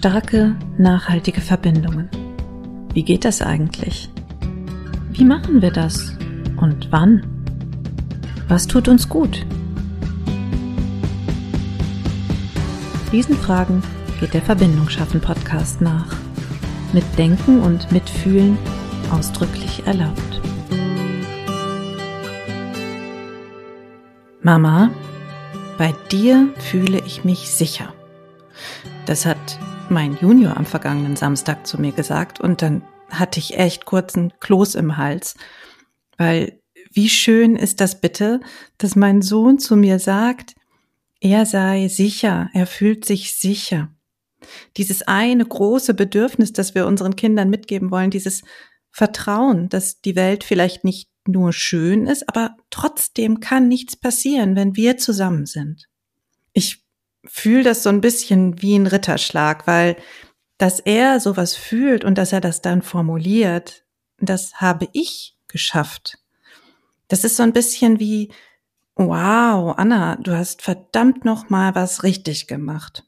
[0.00, 2.08] Starke, nachhaltige Verbindungen.
[2.94, 4.08] Wie geht das eigentlich?
[5.10, 6.16] Wie machen wir das?
[6.56, 7.22] Und wann?
[8.48, 9.44] Was tut uns gut?
[13.12, 13.82] Diesen Fragen
[14.20, 16.16] geht der Verbindung schaffen Podcast nach.
[16.94, 18.56] Mit Denken und Mitfühlen
[19.10, 20.40] ausdrücklich erlaubt.
[24.40, 24.88] Mama,
[25.76, 27.92] bei dir fühle ich mich sicher.
[29.04, 29.58] Das hat
[29.90, 34.76] mein Junior am vergangenen Samstag zu mir gesagt und dann hatte ich echt kurzen Kloß
[34.76, 35.34] im Hals,
[36.16, 36.60] weil
[36.92, 38.40] wie schön ist das bitte,
[38.78, 40.54] dass mein Sohn zu mir sagt,
[41.20, 43.90] er sei sicher, er fühlt sich sicher.
[44.76, 48.42] Dieses eine große Bedürfnis, das wir unseren Kindern mitgeben wollen, dieses
[48.90, 54.74] Vertrauen, dass die Welt vielleicht nicht nur schön ist, aber trotzdem kann nichts passieren, wenn
[54.76, 55.86] wir zusammen sind.
[56.52, 56.79] Ich
[57.24, 59.96] fühle das so ein bisschen wie ein Ritterschlag, weil
[60.58, 63.84] dass er sowas fühlt und dass er das dann formuliert,
[64.18, 66.18] das habe ich geschafft.
[67.08, 68.30] Das ist so ein bisschen wie,
[68.94, 73.04] wow, Anna, du hast verdammt noch mal was richtig gemacht.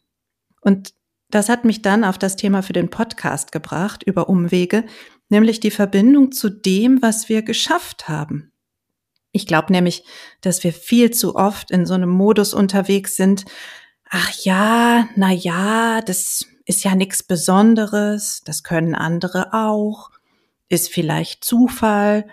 [0.62, 0.94] Und
[1.28, 4.84] das hat mich dann auf das Thema für den Podcast gebracht, über Umwege,
[5.28, 8.52] nämlich die Verbindung zu dem, was wir geschafft haben.
[9.32, 10.04] Ich glaube nämlich,
[10.40, 13.44] dass wir viel zu oft in so einem Modus unterwegs sind,
[14.12, 20.10] ach ja, na ja, das ist ja nichts Besonderes, das können andere auch,
[20.68, 22.26] ist vielleicht Zufall.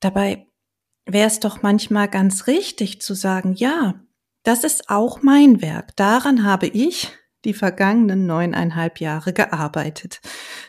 [0.00, 0.46] Dabei
[1.06, 3.94] wäre es doch manchmal ganz richtig zu sagen, ja,
[4.42, 5.96] das ist auch mein Werk.
[5.96, 7.10] Daran habe ich
[7.46, 10.20] die vergangenen neuneinhalb Jahre gearbeitet.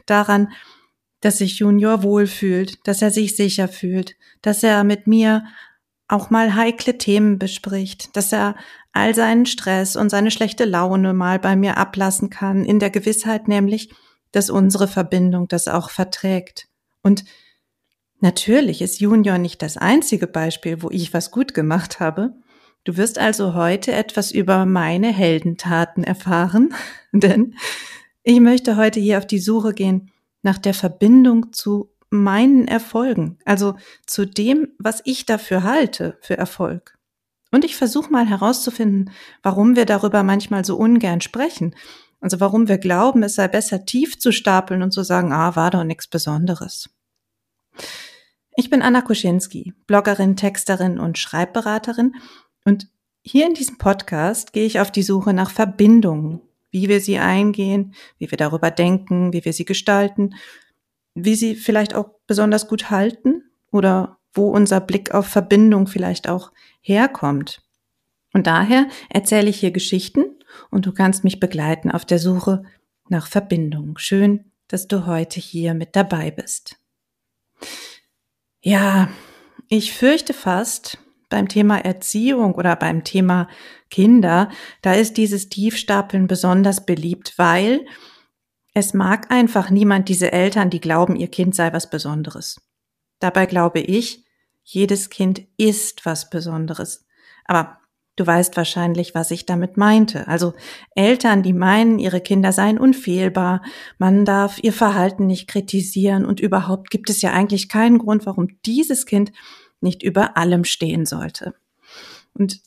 [0.06, 0.54] Daran,
[1.20, 5.44] dass sich Junior wohlfühlt, dass er sich sicher fühlt, dass er mit mir
[6.08, 8.56] auch mal heikle Themen bespricht, dass er
[8.94, 13.48] all seinen Stress und seine schlechte Laune mal bei mir ablassen kann, in der Gewissheit
[13.48, 13.90] nämlich,
[14.32, 16.68] dass unsere Verbindung das auch verträgt.
[17.02, 17.26] Und
[18.20, 22.34] natürlich ist Junior nicht das einzige Beispiel, wo ich was gut gemacht habe.
[22.84, 26.74] Du wirst also heute etwas über meine Heldentaten erfahren,
[27.12, 27.56] denn
[28.24, 33.76] ich möchte heute hier auf die Suche gehen nach der Verbindung zu meinen Erfolgen, also
[34.06, 36.98] zu dem, was ich dafür halte für Erfolg.
[37.52, 41.76] Und ich versuche mal herauszufinden, warum wir darüber manchmal so ungern sprechen.
[42.20, 45.72] Also warum wir glauben, es sei besser tief zu stapeln und zu sagen, ah, war
[45.72, 46.90] doch nichts Besonderes.
[48.56, 52.16] Ich bin Anna Kuschinski, Bloggerin, Texterin und Schreibberaterin.
[52.66, 52.88] Und
[53.22, 56.42] hier in diesem Podcast gehe ich auf die Suche nach Verbindungen,
[56.72, 60.34] wie wir sie eingehen, wie wir darüber denken, wie wir sie gestalten
[61.24, 66.52] wie sie vielleicht auch besonders gut halten oder wo unser Blick auf Verbindung vielleicht auch
[66.82, 67.64] herkommt.
[68.34, 70.26] Und daher erzähle ich hier Geschichten
[70.70, 72.64] und du kannst mich begleiten auf der Suche
[73.10, 73.98] nach Verbindung.
[73.98, 76.78] Schön, dass du heute hier mit dabei bist.
[78.62, 79.10] Ja,
[79.70, 81.00] ich fürchte fast,
[81.30, 83.50] beim Thema Erziehung oder beim Thema
[83.90, 84.50] Kinder,
[84.82, 87.86] da ist dieses Tiefstapeln besonders beliebt, weil
[88.78, 92.62] es mag einfach niemand diese Eltern, die glauben, ihr Kind sei was Besonderes.
[93.18, 94.24] Dabei glaube ich,
[94.62, 97.04] jedes Kind ist was Besonderes.
[97.46, 97.80] Aber
[98.18, 100.28] du weißt wahrscheinlich, was ich damit meinte.
[100.28, 100.54] Also
[100.94, 103.64] Eltern, die meinen, ihre Kinder seien unfehlbar,
[103.98, 108.62] man darf ihr Verhalten nicht kritisieren und überhaupt gibt es ja eigentlich keinen Grund, warum
[108.64, 109.32] dieses Kind
[109.82, 111.56] nicht über allem stehen sollte.
[112.36, 112.62] Und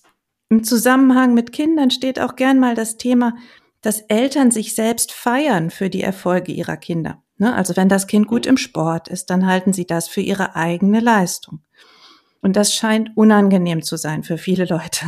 [0.48, 3.36] im Zusammenhang mit Kindern steht auch gern mal das Thema,
[3.80, 7.22] dass Eltern sich selbst feiern für die Erfolge ihrer Kinder.
[7.38, 7.54] Ne?
[7.54, 11.00] Also wenn das Kind gut im Sport ist, dann halten sie das für ihre eigene
[11.00, 11.62] Leistung.
[12.42, 15.06] Und das scheint unangenehm zu sein für viele Leute.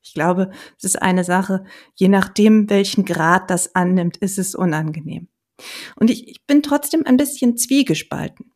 [0.00, 5.28] Ich glaube, es ist eine Sache, je nachdem, welchen Grad das annimmt, ist es unangenehm.
[5.96, 8.52] Und ich, ich bin trotzdem ein bisschen zwiegespalten.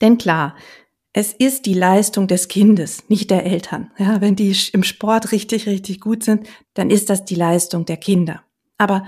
[0.00, 0.56] Denn klar,
[1.12, 3.90] es ist die Leistung des Kindes, nicht der Eltern.
[3.98, 7.96] Ja, wenn die im Sport richtig, richtig gut sind, dann ist das die Leistung der
[7.98, 8.42] Kinder.
[8.78, 9.06] Aber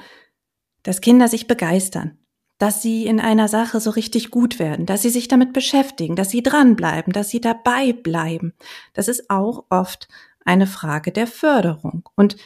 [0.82, 2.18] dass Kinder sich begeistern,
[2.58, 6.30] dass sie in einer Sache so richtig gut werden, dass sie sich damit beschäftigen, dass
[6.30, 8.52] sie dranbleiben, dass sie dabei bleiben,
[8.94, 10.08] das ist auch oft
[10.44, 12.08] eine Frage der Förderung.
[12.16, 12.36] Und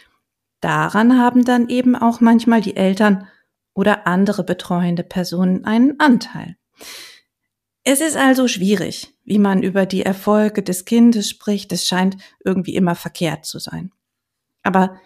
[0.61, 3.27] daran haben dann eben auch manchmal die Eltern
[3.75, 6.57] oder andere betreuende Personen einen Anteil.
[7.85, 11.73] Es ist also schwierig, wie man über die Erfolge des Kindes spricht.
[11.73, 13.93] Es scheint irgendwie immer verkehrt zu sein.
[14.63, 15.01] Aber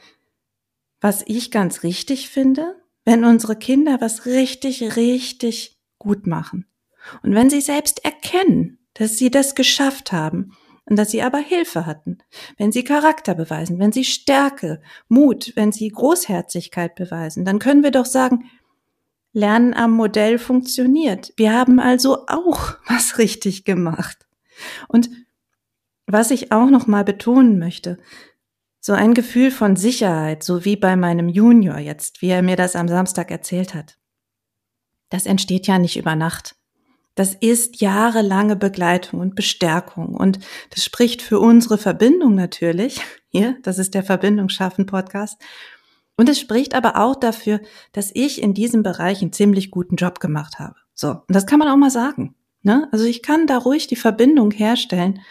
[1.00, 6.66] was ich ganz richtig finde, wenn unsere Kinder was richtig, richtig gut machen.
[7.22, 10.52] Und wenn sie selbst erkennen, dass sie das geschafft haben
[10.86, 12.18] und dass sie aber Hilfe hatten.
[12.56, 17.90] Wenn sie Charakter beweisen, wenn sie Stärke, Mut, wenn sie Großherzigkeit beweisen, dann können wir
[17.90, 18.50] doch sagen,
[19.32, 21.34] Lernen am Modell funktioniert.
[21.36, 24.26] Wir haben also auch was richtig gemacht.
[24.88, 25.10] Und
[26.06, 27.98] was ich auch noch mal betonen möchte,
[28.86, 32.76] so ein Gefühl von Sicherheit, so wie bei meinem Junior jetzt, wie er mir das
[32.76, 33.98] am Samstag erzählt hat.
[35.08, 36.54] Das entsteht ja nicht über Nacht.
[37.16, 40.38] Das ist jahrelange Begleitung und Bestärkung und
[40.70, 43.00] das spricht für unsere Verbindung natürlich.
[43.32, 45.42] Hier, das ist der Verbindung schaffen Podcast.
[46.16, 47.60] Und es spricht aber auch dafür,
[47.90, 50.76] dass ich in diesem Bereich einen ziemlich guten Job gemacht habe.
[50.94, 51.08] So.
[51.08, 52.36] Und das kann man auch mal sagen.
[52.62, 52.88] Ne?
[52.92, 55.22] Also ich kann da ruhig die Verbindung herstellen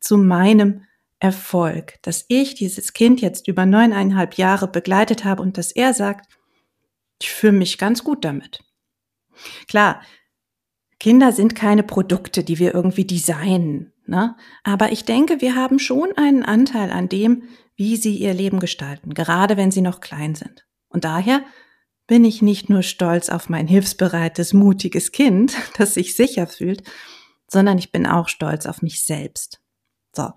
[0.00, 0.82] zu meinem
[1.20, 6.28] Erfolg, dass ich dieses Kind jetzt über neuneinhalb Jahre begleitet habe und dass er sagt,
[7.20, 8.64] ich fühle mich ganz gut damit.
[9.68, 10.00] Klar,
[10.98, 14.36] Kinder sind keine Produkte, die wir irgendwie designen, ne?
[14.64, 17.44] aber ich denke, wir haben schon einen Anteil an dem,
[17.76, 20.66] wie sie ihr Leben gestalten, gerade wenn sie noch klein sind.
[20.88, 21.42] Und daher
[22.06, 26.82] bin ich nicht nur stolz auf mein hilfsbereites, mutiges Kind, das sich sicher fühlt,
[27.46, 29.60] sondern ich bin auch stolz auf mich selbst.
[30.14, 30.30] So.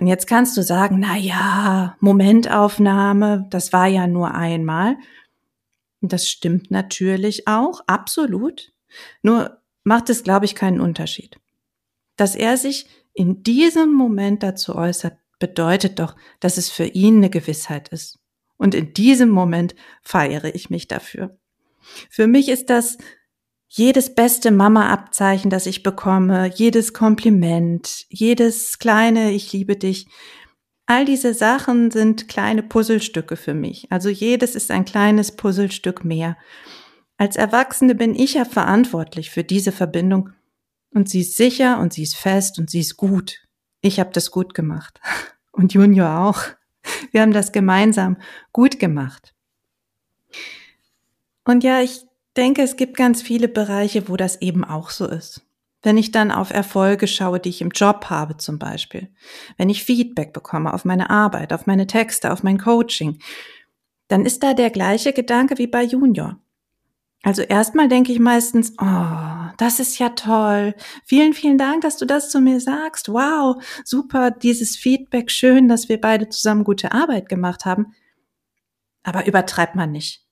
[0.00, 4.96] Und jetzt kannst du sagen, na ja, Momentaufnahme, das war ja nur einmal.
[6.00, 8.72] Das stimmt natürlich auch, absolut.
[9.22, 11.40] Nur macht es, glaube ich, keinen Unterschied.
[12.16, 17.30] Dass er sich in diesem Moment dazu äußert, bedeutet doch, dass es für ihn eine
[17.30, 18.20] Gewissheit ist.
[18.56, 21.36] Und in diesem Moment feiere ich mich dafür.
[22.08, 22.98] Für mich ist das
[23.68, 30.08] jedes beste Mama-Abzeichen, das ich bekomme, jedes Kompliment, jedes kleine Ich liebe dich,
[30.86, 33.86] all diese Sachen sind kleine Puzzlestücke für mich.
[33.92, 36.36] Also jedes ist ein kleines Puzzlestück mehr.
[37.18, 40.30] Als Erwachsene bin ich ja verantwortlich für diese Verbindung
[40.94, 43.46] und sie ist sicher und sie ist fest und sie ist gut.
[43.80, 45.00] Ich habe das gut gemacht.
[45.52, 46.40] Und Junior auch.
[47.10, 48.16] Wir haben das gemeinsam
[48.52, 49.34] gut gemacht.
[51.44, 52.07] Und ja, ich
[52.38, 55.42] denke, es gibt ganz viele Bereiche, wo das eben auch so ist.
[55.82, 59.08] Wenn ich dann auf Erfolge schaue, die ich im Job habe zum Beispiel,
[59.56, 63.18] wenn ich Feedback bekomme auf meine Arbeit, auf meine Texte, auf mein Coaching,
[64.08, 66.38] dann ist da der gleiche Gedanke wie bei Junior.
[67.22, 70.74] Also erstmal denke ich meistens, oh, das ist ja toll.
[71.04, 73.08] Vielen, vielen Dank, dass du das zu mir sagst.
[73.08, 77.94] Wow, super, dieses Feedback, schön, dass wir beide zusammen gute Arbeit gemacht haben.
[79.02, 80.27] Aber übertreibt man nicht.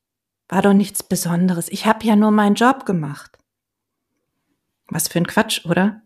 [0.49, 1.69] War doch nichts Besonderes.
[1.71, 3.39] Ich habe ja nur meinen Job gemacht.
[4.89, 6.03] Was für ein Quatsch, oder?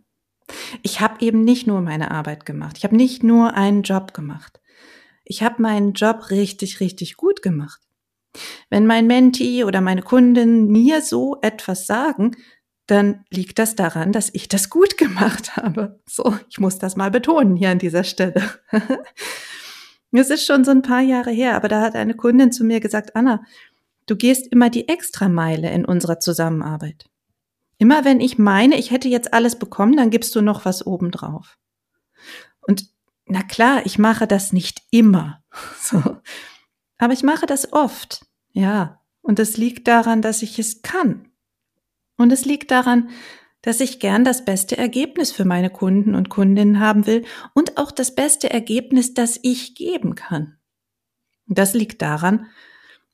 [0.83, 2.79] Ich habe eben nicht nur meine Arbeit gemacht.
[2.79, 4.61] Ich habe nicht nur einen Job gemacht.
[5.25, 7.81] Ich habe meinen Job richtig, richtig gut gemacht.
[8.69, 12.37] Wenn mein Menti oder meine Kunden mir so etwas sagen,
[12.87, 16.01] dann liegt das daran, dass ich das gut gemacht habe.
[16.09, 18.43] So, ich muss das mal betonen hier an dieser Stelle.
[20.13, 22.81] es ist schon so ein paar Jahre her, aber da hat eine Kundin zu mir
[22.81, 23.45] gesagt, Anna,
[24.11, 27.09] Du gehst immer die Extrameile in unserer Zusammenarbeit.
[27.79, 31.57] Immer wenn ich meine, ich hätte jetzt alles bekommen, dann gibst du noch was obendrauf.
[32.61, 32.91] Und
[33.27, 35.45] na klar, ich mache das nicht immer.
[35.81, 36.19] So.
[36.99, 38.27] Aber ich mache das oft.
[38.51, 39.01] Ja.
[39.23, 41.29] Und es liegt daran, dass ich es kann.
[42.17, 43.11] Und es liegt daran,
[43.62, 47.25] dass ich gern das beste Ergebnis für meine Kunden und Kundinnen haben will
[47.55, 50.59] und auch das beste Ergebnis, das ich geben kann.
[51.47, 52.49] Und das liegt daran,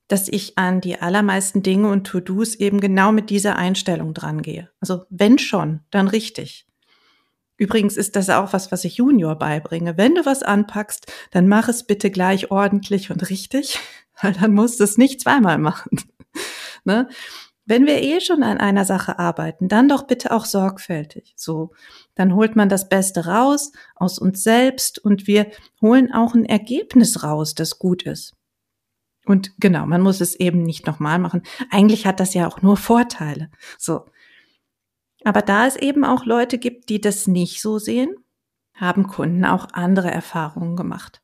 [0.09, 4.71] dass ich an die allermeisten Dinge und To-Dos eben genau mit dieser Einstellung dran gehe.
[4.81, 6.67] Also wenn schon, dann richtig.
[7.59, 9.97] Übrigens ist das auch was, was ich Junior beibringe.
[9.97, 13.79] Wenn du was anpackst, dann mach es bitte gleich ordentlich und richtig,
[14.23, 15.99] weil dann musst du es nicht zweimal machen.
[16.85, 17.09] ne?
[17.69, 21.35] Wenn wir eh schon an einer Sache arbeiten, dann doch bitte auch sorgfältig.
[21.37, 21.73] So,
[22.15, 25.51] dann holt man das Beste raus aus uns selbst und wir
[25.83, 28.36] holen auch ein Ergebnis raus, das gut ist.
[29.27, 31.43] Und genau, man muss es eben nicht nochmal machen.
[31.71, 33.51] Eigentlich hat das ja auch nur Vorteile.
[33.77, 34.07] So.
[35.25, 38.15] Aber da es eben auch Leute gibt, die das nicht so sehen,
[38.75, 41.21] haben Kunden auch andere Erfahrungen gemacht.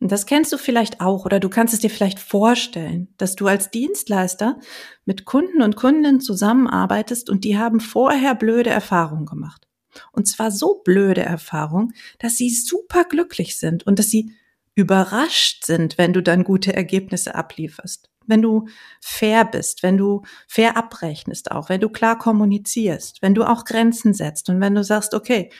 [0.00, 3.46] Und das kennst du vielleicht auch oder du kannst es dir vielleicht vorstellen, dass du
[3.46, 4.58] als Dienstleister
[5.04, 9.68] mit Kunden und Kundinnen zusammenarbeitest und die haben vorher blöde Erfahrungen gemacht.
[10.12, 14.34] Und zwar so blöde Erfahrungen, dass sie super glücklich sind und dass sie
[14.80, 18.08] überrascht sind, wenn du dann gute Ergebnisse ablieferst.
[18.26, 18.66] Wenn du
[19.00, 24.14] fair bist, wenn du fair abrechnest auch, wenn du klar kommunizierst, wenn du auch Grenzen
[24.14, 25.50] setzt und wenn du sagst, okay,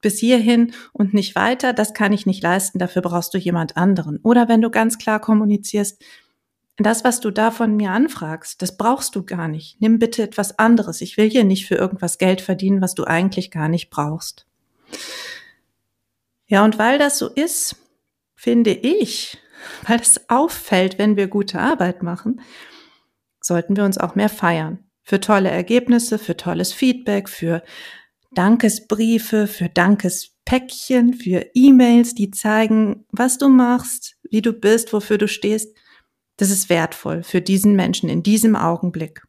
[0.00, 4.18] bis hierhin und nicht weiter, das kann ich nicht leisten, dafür brauchst du jemand anderen.
[4.22, 6.00] Oder wenn du ganz klar kommunizierst,
[6.76, 9.80] das, was du da von mir anfragst, das brauchst du gar nicht.
[9.80, 11.00] Nimm bitte etwas anderes.
[11.00, 14.46] Ich will hier nicht für irgendwas Geld verdienen, was du eigentlich gar nicht brauchst.
[16.46, 17.76] Ja, und weil das so ist,
[18.38, 19.36] finde ich,
[19.86, 22.40] weil es auffällt, wenn wir gute Arbeit machen,
[23.42, 24.84] sollten wir uns auch mehr feiern.
[25.02, 27.64] Für tolle Ergebnisse, für tolles Feedback, für
[28.32, 35.26] Dankesbriefe, für Dankespäckchen, für E-Mails, die zeigen, was du machst, wie du bist, wofür du
[35.26, 35.76] stehst.
[36.36, 39.22] Das ist wertvoll für diesen Menschen in diesem Augenblick.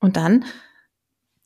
[0.00, 0.46] Und dann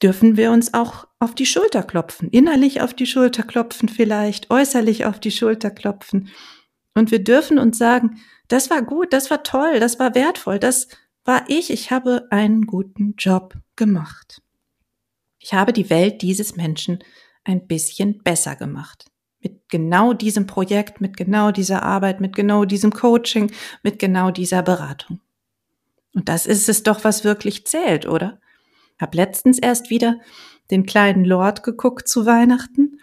[0.01, 5.05] dürfen wir uns auch auf die Schulter klopfen, innerlich auf die Schulter klopfen vielleicht, äußerlich
[5.07, 6.29] auf die Schulter klopfen.
[6.95, 10.89] Und wir dürfen uns sagen, das war gut, das war toll, das war wertvoll, das
[11.25, 14.43] war ich, ich habe einen guten Job gemacht.
[15.39, 17.03] Ich habe die Welt dieses Menschen
[17.45, 19.07] ein bisschen besser gemacht.
[19.41, 23.51] Mit genau diesem Projekt, mit genau dieser Arbeit, mit genau diesem Coaching,
[23.83, 25.21] mit genau dieser Beratung.
[26.15, 28.41] Und das ist es doch, was wirklich zählt, oder?
[29.01, 30.21] Hab letztens erst wieder
[30.71, 33.01] den kleinen Lord geguckt zu Weihnachten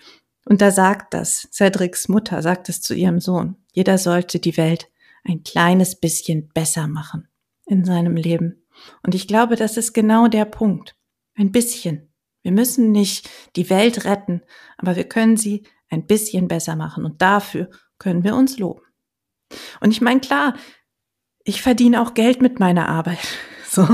[0.50, 3.56] und da sagt das, Cedrics Mutter sagt es zu ihrem Sohn.
[3.72, 4.89] Jeder sollte die Welt
[5.24, 7.27] ein kleines bisschen besser machen
[7.68, 8.65] in seinem Leben.
[9.03, 10.96] Und ich glaube, das ist genau der Punkt.
[11.36, 12.12] Ein bisschen.
[12.41, 14.41] Wir müssen nicht die Welt retten,
[14.77, 18.82] aber wir können sie ein bisschen besser machen und dafür können wir uns loben.
[19.82, 20.56] Und ich meine, klar,
[21.44, 23.20] ich verdiene auch Geld mit meiner Arbeit.
[23.72, 23.88] So.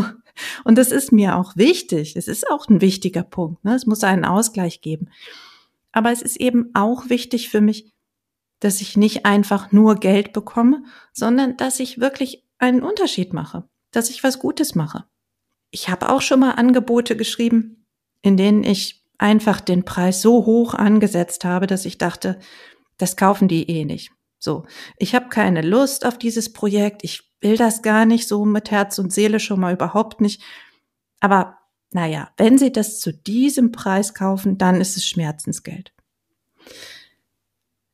[0.63, 2.15] Und das ist mir auch wichtig.
[2.15, 3.65] Es ist auch ein wichtiger Punkt.
[3.65, 3.75] Ne?
[3.75, 5.09] Es muss einen Ausgleich geben.
[5.95, 7.89] Aber es ist eben auch wichtig für mich,
[8.59, 10.83] dass ich nicht einfach nur Geld bekomme,
[11.13, 15.05] sondern dass ich wirklich einen Unterschied mache, dass ich was Gutes mache.
[15.71, 17.85] Ich habe auch schon mal Angebote geschrieben,
[18.21, 22.39] in denen ich einfach den Preis so hoch angesetzt habe, dass ich dachte,
[22.97, 24.11] das kaufen die eh nicht.
[24.37, 24.65] So,
[24.97, 28.99] ich habe keine Lust auf dieses Projekt, ich will das gar nicht so mit Herz
[28.99, 30.41] und Seele schon mal überhaupt nicht.
[31.21, 31.57] Aber
[31.95, 35.93] naja, wenn Sie das zu diesem Preis kaufen, dann ist es Schmerzensgeld.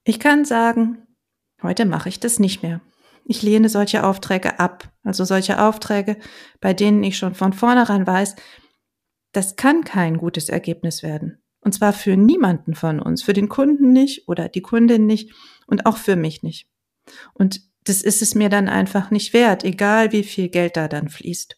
[0.04, 1.06] Ich kann sagen,
[1.62, 2.82] heute mache ich das nicht mehr.
[3.26, 6.18] Ich lehne solche Aufträge ab, also solche Aufträge,
[6.60, 8.38] bei denen ich schon von vornherein weiß,
[9.34, 11.38] das kann kein gutes Ergebnis werden.
[11.60, 15.32] Und zwar für niemanden von uns, für den Kunden nicht oder die Kundin nicht
[15.68, 16.68] und auch für mich nicht.
[17.36, 21.08] Und das ist es mir dann einfach nicht wert, egal wie viel Geld da dann
[21.08, 21.56] fließt.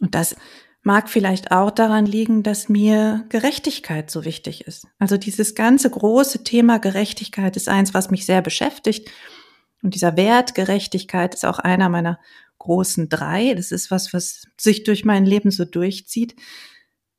[0.00, 0.36] Und das
[0.82, 4.86] mag vielleicht auch daran liegen, dass mir Gerechtigkeit so wichtig ist.
[4.98, 9.10] Also dieses ganze große Thema Gerechtigkeit ist eins, was mich sehr beschäftigt.
[9.82, 12.18] Und dieser Wert Gerechtigkeit ist auch einer meiner
[12.58, 13.54] großen drei.
[13.54, 16.34] Das ist was, was sich durch mein Leben so durchzieht.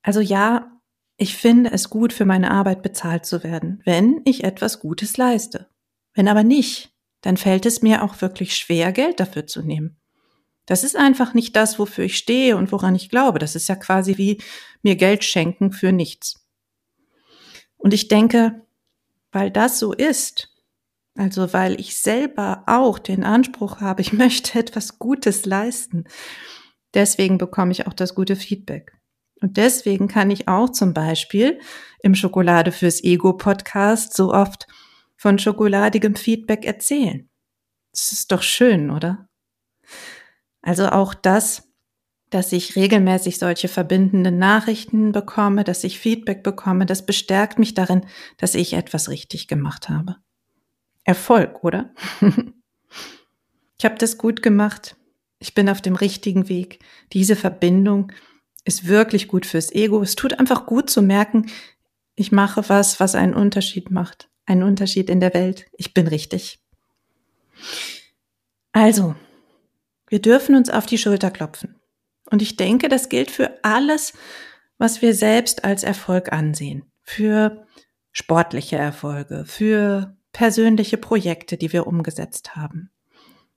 [0.01, 0.71] Also ja,
[1.17, 5.69] ich finde es gut, für meine Arbeit bezahlt zu werden, wenn ich etwas Gutes leiste.
[6.15, 10.00] Wenn aber nicht, dann fällt es mir auch wirklich schwer, Geld dafür zu nehmen.
[10.71, 13.39] Das ist einfach nicht das, wofür ich stehe und woran ich glaube.
[13.39, 14.41] Das ist ja quasi wie
[14.83, 16.47] mir Geld schenken für nichts.
[17.75, 18.61] Und ich denke,
[19.33, 20.55] weil das so ist,
[21.17, 26.05] also weil ich selber auch den Anspruch habe, ich möchte etwas Gutes leisten.
[26.93, 28.93] Deswegen bekomme ich auch das gute Feedback.
[29.41, 31.59] Und deswegen kann ich auch zum Beispiel
[31.99, 34.67] im Schokolade fürs Ego Podcast so oft
[35.17, 37.29] von schokoladigem Feedback erzählen.
[37.91, 39.27] Das ist doch schön, oder?
[40.61, 41.69] Also auch das,
[42.29, 48.05] dass ich regelmäßig solche verbindenden Nachrichten bekomme, dass ich Feedback bekomme, das bestärkt mich darin,
[48.37, 50.17] dass ich etwas richtig gemacht habe.
[51.03, 51.93] Erfolg, oder?
[53.77, 54.95] ich habe das gut gemacht.
[55.39, 56.79] Ich bin auf dem richtigen Weg.
[57.11, 58.11] Diese Verbindung
[58.63, 60.01] ist wirklich gut fürs Ego.
[60.01, 61.47] Es tut einfach gut zu merken,
[62.15, 64.29] ich mache was, was einen Unterschied macht.
[64.45, 65.65] Einen Unterschied in der Welt.
[65.73, 66.59] Ich bin richtig.
[68.71, 69.15] Also,
[70.11, 71.79] wir dürfen uns auf die Schulter klopfen.
[72.29, 74.11] Und ich denke, das gilt für alles,
[74.77, 76.83] was wir selbst als Erfolg ansehen.
[77.01, 77.65] Für
[78.11, 82.91] sportliche Erfolge, für persönliche Projekte, die wir umgesetzt haben,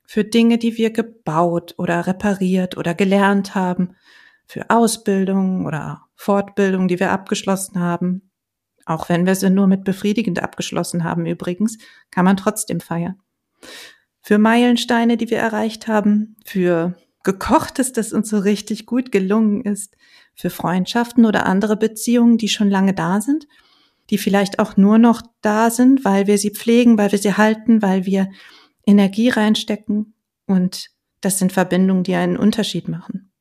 [0.05, 3.97] für Dinge, die wir gebaut oder repariert oder gelernt haben,
[4.47, 8.31] für Ausbildung oder Fortbildung, die wir abgeschlossen haben.
[8.85, 11.77] Auch wenn wir sie nur mit befriedigend abgeschlossen haben übrigens,
[12.11, 13.19] kann man trotzdem feiern.
[14.25, 19.95] Für Meilensteine, die wir erreicht haben, für gekochtes, das uns so richtig gut gelungen ist,
[20.33, 23.47] für Freundschaften oder andere Beziehungen, die schon lange da sind
[24.09, 27.81] die vielleicht auch nur noch da sind, weil wir sie pflegen, weil wir sie halten,
[27.81, 28.29] weil wir
[28.85, 30.13] Energie reinstecken.
[30.45, 30.91] Und
[31.21, 33.31] das sind Verbindungen, die einen Unterschied machen.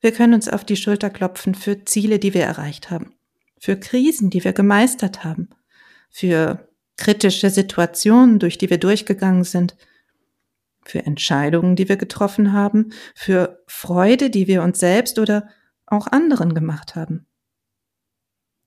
[0.00, 3.14] Wir können uns auf die Schulter klopfen für Ziele, die wir erreicht haben,
[3.58, 5.50] für Krisen, die wir gemeistert haben,
[6.10, 9.76] für kritische Situationen, durch die wir durchgegangen sind,
[10.84, 15.48] für Entscheidungen, die wir getroffen haben, für Freude, die wir uns selbst oder
[15.86, 17.26] auch anderen gemacht haben.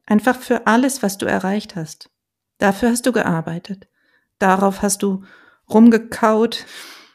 [0.06, 2.10] Einfach für alles, was du erreicht hast.
[2.58, 3.88] Dafür hast du gearbeitet.
[4.40, 5.24] Darauf hast du
[5.70, 6.66] rumgekaut.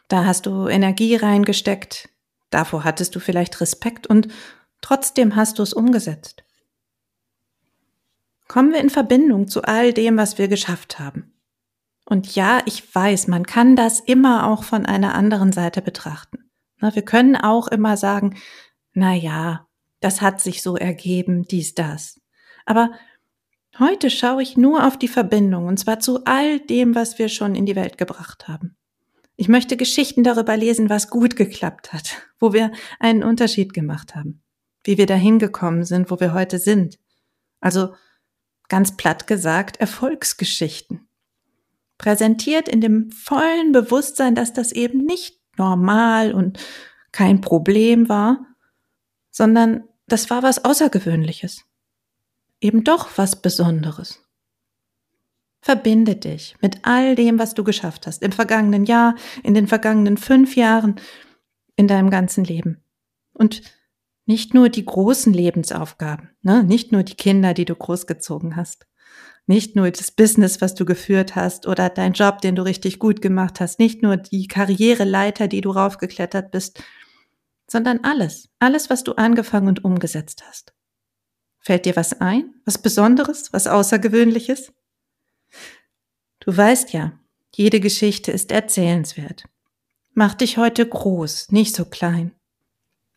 [0.08, 2.10] Da hast du Energie reingesteckt.
[2.50, 4.28] Davor hattest du vielleicht Respekt und
[4.82, 6.44] trotzdem hast du es umgesetzt.
[8.48, 11.32] Kommen wir in Verbindung zu all dem, was wir geschafft haben.
[12.04, 16.50] Und ja, ich weiß, man kann das immer auch von einer anderen Seite betrachten.
[16.80, 18.36] Wir können auch immer sagen,
[18.92, 19.66] na ja,
[20.00, 22.20] das hat sich so ergeben, dies, das.
[22.66, 22.90] Aber
[23.78, 27.54] heute schaue ich nur auf die Verbindung, und zwar zu all dem, was wir schon
[27.54, 28.76] in die Welt gebracht haben.
[29.36, 34.42] Ich möchte Geschichten darüber lesen, was gut geklappt hat, wo wir einen Unterschied gemacht haben,
[34.84, 36.98] wie wir dahin gekommen sind, wo wir heute sind.
[37.60, 37.94] Also
[38.72, 41.06] ganz platt gesagt, Erfolgsgeschichten.
[41.98, 46.58] Präsentiert in dem vollen Bewusstsein, dass das eben nicht normal und
[47.12, 48.46] kein Problem war,
[49.30, 51.66] sondern das war was Außergewöhnliches.
[52.62, 54.24] Eben doch was Besonderes.
[55.60, 60.16] Verbinde dich mit all dem, was du geschafft hast, im vergangenen Jahr, in den vergangenen
[60.16, 60.96] fünf Jahren,
[61.76, 62.82] in deinem ganzen Leben.
[63.34, 63.60] Und
[64.32, 66.64] nicht nur die großen Lebensaufgaben, ne?
[66.64, 68.86] nicht nur die Kinder, die du großgezogen hast,
[69.46, 73.20] nicht nur das Business, was du geführt hast oder dein Job, den du richtig gut
[73.20, 76.82] gemacht hast, nicht nur die Karriereleiter, die du raufgeklettert bist,
[77.66, 80.72] sondern alles, alles, was du angefangen und umgesetzt hast.
[81.60, 82.54] Fällt dir was ein?
[82.64, 83.52] Was Besonderes?
[83.52, 84.72] Was Außergewöhnliches?
[86.40, 87.20] Du weißt ja,
[87.54, 89.44] jede Geschichte ist erzählenswert.
[90.14, 92.32] Mach dich heute groß, nicht so klein.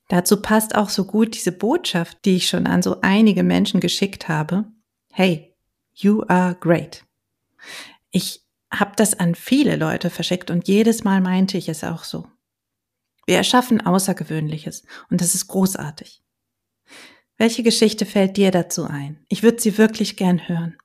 [0.08, 4.28] Dazu passt auch so gut diese Botschaft, die ich schon an so einige Menschen geschickt
[4.28, 4.66] habe.
[5.12, 5.56] Hey,
[5.94, 7.04] you are great.
[8.12, 12.28] Ich habe das an viele Leute verschickt und jedes Mal meinte ich es auch so.
[13.26, 16.22] Wir erschaffen Außergewöhnliches und das ist großartig.
[17.38, 19.26] Welche Geschichte fällt dir dazu ein?
[19.28, 20.78] Ich würde sie wirklich gern hören.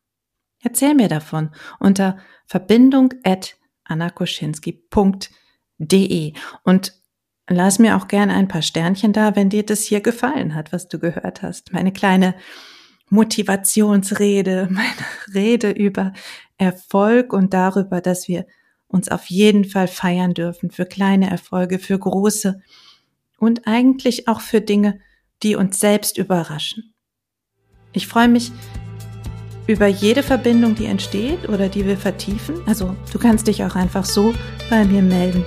[0.62, 6.32] Erzähl mir davon unter verbindung at annakoschinski.de
[6.64, 6.99] und
[7.56, 10.88] lass mir auch gern ein paar Sternchen da, wenn dir das hier gefallen hat, was
[10.88, 11.72] du gehört hast.
[11.72, 12.34] Meine kleine
[13.08, 16.12] Motivationsrede, meine Rede über
[16.58, 18.46] Erfolg und darüber, dass wir
[18.86, 22.60] uns auf jeden Fall feiern dürfen für kleine Erfolge, für große
[23.38, 25.00] und eigentlich auch für Dinge,
[25.42, 26.94] die uns selbst überraschen.
[27.92, 28.52] Ich freue mich
[29.66, 32.56] über jede Verbindung, die entsteht oder die wir vertiefen.
[32.66, 34.34] Also du kannst dich auch einfach so
[34.68, 35.44] bei mir melden.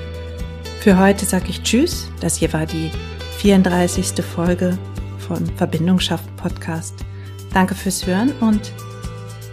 [0.83, 2.09] Für heute sage ich Tschüss.
[2.19, 2.91] Das hier war die
[3.37, 4.21] 34.
[4.21, 4.77] Folge
[5.17, 6.93] vom Verbindung schaffen Podcast.
[7.53, 8.73] Danke fürs Hören und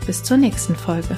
[0.07, 1.17] bis zur nächsten Folge.